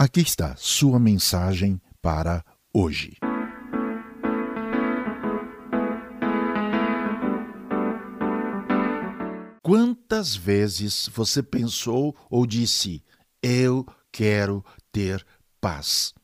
Aqui 0.00 0.20
está 0.20 0.54
sua 0.54 0.96
mensagem 1.00 1.82
para 2.00 2.44
hoje. 2.72 3.16
Quantas 9.60 10.36
vezes 10.36 11.08
você 11.12 11.42
pensou 11.42 12.16
ou 12.30 12.46
disse: 12.46 13.02
Eu 13.42 13.84
quero 14.12 14.64
ter 14.92 15.26
paz? 15.60 16.14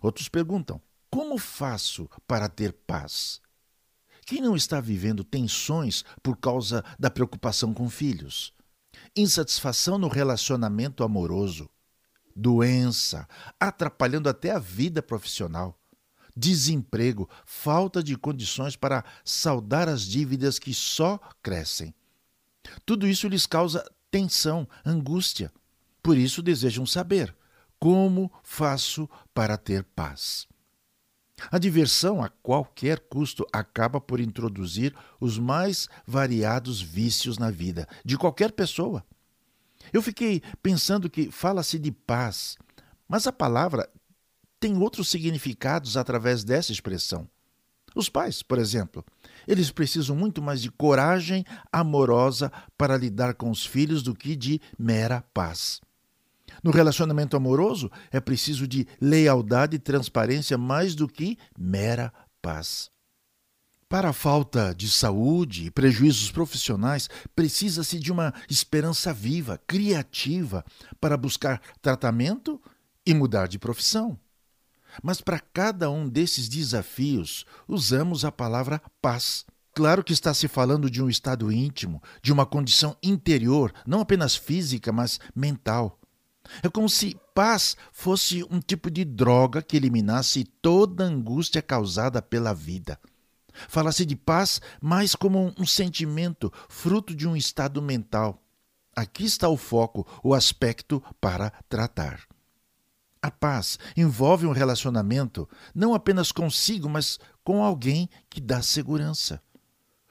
Outros 0.00 0.30
perguntam: 0.30 0.80
Como 1.10 1.36
faço 1.36 2.08
para 2.26 2.48
ter 2.48 2.72
paz? 2.72 3.38
Quem 4.24 4.40
não 4.40 4.56
está 4.56 4.80
vivendo 4.80 5.22
tensões 5.22 6.06
por 6.22 6.38
causa 6.38 6.82
da 6.98 7.10
preocupação 7.10 7.74
com 7.74 7.90
filhos? 7.90 8.54
Insatisfação 9.14 9.98
no 9.98 10.08
relacionamento 10.08 11.04
amoroso? 11.04 11.68
Doença, 12.38 13.28
atrapalhando 13.58 14.28
até 14.28 14.52
a 14.52 14.58
vida 14.58 15.02
profissional, 15.02 15.78
desemprego, 16.36 17.28
falta 17.44 18.02
de 18.02 18.16
condições 18.16 18.76
para 18.76 19.04
saldar 19.24 19.88
as 19.88 20.02
dívidas 20.02 20.58
que 20.58 20.72
só 20.72 21.18
crescem. 21.42 21.92
Tudo 22.86 23.08
isso 23.08 23.26
lhes 23.26 23.44
causa 23.44 23.84
tensão, 24.10 24.68
angústia. 24.84 25.52
Por 26.02 26.16
isso 26.16 26.40
desejam 26.40 26.86
saber 26.86 27.34
como 27.78 28.30
faço 28.42 29.08
para 29.34 29.56
ter 29.56 29.82
paz. 29.82 30.46
A 31.50 31.58
diversão, 31.58 32.22
a 32.22 32.28
qualquer 32.28 32.98
custo, 33.00 33.46
acaba 33.52 34.00
por 34.00 34.20
introduzir 34.20 34.94
os 35.20 35.38
mais 35.38 35.88
variados 36.06 36.80
vícios 36.80 37.38
na 37.38 37.50
vida 37.50 37.86
de 38.04 38.16
qualquer 38.16 38.52
pessoa. 38.52 39.04
Eu 39.92 40.02
fiquei 40.02 40.42
pensando 40.62 41.10
que 41.10 41.30
fala-se 41.30 41.78
de 41.78 41.90
paz, 41.90 42.56
mas 43.08 43.26
a 43.26 43.32
palavra 43.32 43.88
tem 44.60 44.76
outros 44.76 45.08
significados 45.08 45.96
através 45.96 46.44
dessa 46.44 46.72
expressão. 46.72 47.28
Os 47.94 48.08
pais, 48.08 48.42
por 48.42 48.58
exemplo, 48.58 49.04
eles 49.46 49.70
precisam 49.70 50.14
muito 50.14 50.42
mais 50.42 50.60
de 50.60 50.70
coragem 50.70 51.44
amorosa 51.72 52.52
para 52.76 52.96
lidar 52.96 53.34
com 53.34 53.50
os 53.50 53.64
filhos 53.64 54.02
do 54.02 54.14
que 54.14 54.36
de 54.36 54.60
mera 54.78 55.22
paz. 55.32 55.80
No 56.62 56.70
relacionamento 56.70 57.36
amoroso, 57.36 57.90
é 58.10 58.20
preciso 58.20 58.66
de 58.66 58.86
lealdade 59.00 59.76
e 59.76 59.78
transparência 59.78 60.58
mais 60.58 60.94
do 60.94 61.08
que 61.08 61.38
mera 61.58 62.12
paz. 62.42 62.90
Para 63.88 64.10
a 64.10 64.12
falta 64.12 64.74
de 64.74 64.86
saúde 64.86 65.64
e 65.64 65.70
prejuízos 65.70 66.30
profissionais, 66.30 67.08
precisa-se 67.34 67.98
de 67.98 68.12
uma 68.12 68.34
esperança 68.46 69.14
viva, 69.14 69.58
criativa, 69.66 70.62
para 71.00 71.16
buscar 71.16 71.58
tratamento 71.80 72.60
e 73.06 73.14
mudar 73.14 73.48
de 73.48 73.58
profissão. 73.58 74.18
Mas 75.02 75.22
para 75.22 75.40
cada 75.40 75.90
um 75.90 76.06
desses 76.06 76.50
desafios, 76.50 77.46
usamos 77.66 78.26
a 78.26 78.30
palavra 78.30 78.82
paz. 79.00 79.46
Claro 79.72 80.04
que 80.04 80.12
está 80.12 80.34
se 80.34 80.48
falando 80.48 80.90
de 80.90 81.02
um 81.02 81.08
estado 81.08 81.50
íntimo, 81.50 82.02
de 82.22 82.30
uma 82.30 82.44
condição 82.44 82.94
interior, 83.02 83.72
não 83.86 84.00
apenas 84.00 84.36
física, 84.36 84.92
mas 84.92 85.18
mental. 85.34 85.98
É 86.62 86.68
como 86.68 86.90
se 86.90 87.16
paz 87.34 87.74
fosse 87.90 88.44
um 88.50 88.60
tipo 88.60 88.90
de 88.90 89.02
droga 89.02 89.62
que 89.62 89.78
eliminasse 89.78 90.44
toda 90.60 91.04
angústia 91.04 91.62
causada 91.62 92.20
pela 92.20 92.52
vida. 92.52 92.98
Fala-se 93.66 94.04
de 94.04 94.14
paz 94.14 94.60
mais 94.80 95.14
como 95.14 95.52
um 95.58 95.66
sentimento, 95.66 96.52
fruto 96.68 97.14
de 97.14 97.26
um 97.26 97.36
estado 97.36 97.80
mental. 97.82 98.42
Aqui 98.94 99.24
está 99.24 99.48
o 99.48 99.56
foco, 99.56 100.06
o 100.22 100.34
aspecto 100.34 101.02
para 101.20 101.50
tratar. 101.68 102.26
A 103.20 103.30
paz 103.30 103.78
envolve 103.96 104.46
um 104.46 104.52
relacionamento 104.52 105.48
não 105.74 105.94
apenas 105.94 106.30
consigo, 106.30 106.88
mas 106.88 107.18
com 107.42 107.64
alguém 107.64 108.08
que 108.30 108.40
dá 108.40 108.62
segurança. 108.62 109.42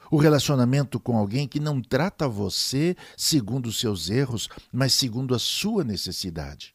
O 0.09 0.17
relacionamento 0.17 0.99
com 0.99 1.17
alguém 1.17 1.47
que 1.47 1.59
não 1.59 1.81
trata 1.81 2.27
você 2.27 2.95
segundo 3.15 3.67
os 3.67 3.79
seus 3.79 4.09
erros, 4.09 4.47
mas 4.71 4.93
segundo 4.93 5.35
a 5.35 5.39
sua 5.39 5.83
necessidade. 5.83 6.73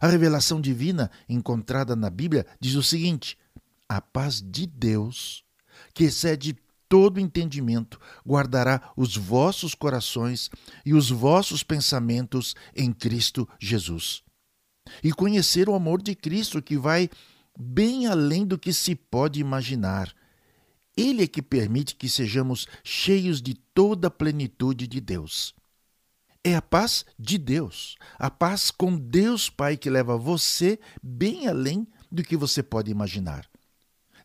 A 0.00 0.06
revelação 0.06 0.60
divina 0.60 1.10
encontrada 1.28 1.96
na 1.96 2.10
Bíblia 2.10 2.46
diz 2.60 2.74
o 2.74 2.82
seguinte: 2.82 3.38
a 3.88 4.00
paz 4.00 4.42
de 4.42 4.66
Deus 4.66 5.44
que 5.94 6.04
excede 6.04 6.56
todo 6.88 7.20
entendimento, 7.20 8.00
guardará 8.26 8.92
os 8.96 9.16
vossos 9.16 9.74
corações 9.74 10.50
e 10.84 10.94
os 10.94 11.10
vossos 11.10 11.62
pensamentos 11.62 12.56
em 12.74 12.92
Cristo 12.92 13.48
Jesus. 13.60 14.22
E 15.02 15.12
conhecer 15.12 15.68
o 15.68 15.74
amor 15.74 16.00
de 16.00 16.14
Cristo 16.14 16.62
que 16.62 16.78
vai 16.78 17.10
bem 17.58 18.06
além 18.06 18.46
do 18.46 18.58
que 18.58 18.72
se 18.72 18.94
pode 18.94 19.38
imaginar. 19.38 20.14
Ele 20.96 21.24
é 21.24 21.26
que 21.26 21.42
permite 21.42 21.94
que 21.94 22.08
sejamos 22.08 22.66
cheios 22.82 23.42
de 23.42 23.54
toda 23.54 24.08
a 24.08 24.10
plenitude 24.10 24.86
de 24.86 25.00
Deus. 25.00 25.54
É 26.42 26.54
a 26.54 26.62
paz 26.62 27.04
de 27.18 27.36
Deus, 27.36 27.96
a 28.18 28.30
paz 28.30 28.70
com 28.70 28.96
Deus 28.96 29.50
Pai 29.50 29.76
que 29.76 29.90
leva 29.90 30.16
você 30.16 30.78
bem 31.02 31.46
além 31.46 31.86
do 32.10 32.22
que 32.22 32.36
você 32.36 32.62
pode 32.62 32.90
imaginar. 32.90 33.48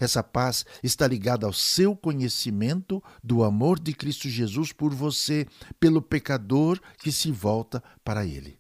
Essa 0.04 0.22
paz 0.22 0.66
está 0.84 1.08
ligada 1.08 1.46
ao 1.46 1.54
seu 1.54 1.96
conhecimento 1.96 3.02
do 3.24 3.42
amor 3.42 3.80
de 3.80 3.94
Cristo 3.94 4.28
Jesus 4.28 4.74
por 4.74 4.94
você, 4.94 5.48
pelo 5.80 6.02
pecador 6.02 6.78
que 7.00 7.10
se 7.10 7.32
volta 7.32 7.82
para 8.04 8.26
Ele. 8.26 8.60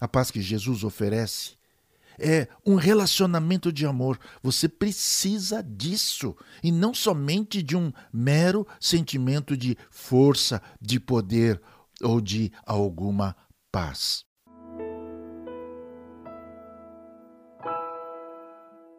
A 0.00 0.08
paz 0.08 0.32
que 0.32 0.42
Jesus 0.42 0.82
oferece 0.82 1.56
é 2.18 2.48
um 2.66 2.74
relacionamento 2.74 3.72
de 3.72 3.86
amor. 3.86 4.18
Você 4.42 4.68
precisa 4.68 5.62
disso 5.62 6.36
e 6.60 6.72
não 6.72 6.92
somente 6.92 7.62
de 7.62 7.76
um 7.76 7.92
mero 8.12 8.66
sentimento 8.80 9.56
de 9.56 9.76
força, 9.92 10.60
de 10.80 10.98
poder 10.98 11.62
ou 12.02 12.20
de 12.20 12.50
alguma 12.66 13.36
paz. 13.70 14.27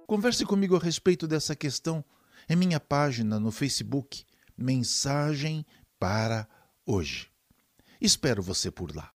Converse 0.09 0.44
comigo 0.44 0.75
a 0.75 0.80
respeito 0.80 1.28
dessa 1.28 1.56
questão 1.56 2.03
em 2.50 2.56
minha 2.56 2.80
página 2.80 3.40
no 3.40 3.52
Facebook, 3.52 4.25
Mensagem 4.58 5.64
para 6.00 6.50
Hoje. 6.84 7.30
Espero 8.02 8.42
você 8.42 8.72
por 8.72 8.96
lá. 8.96 9.14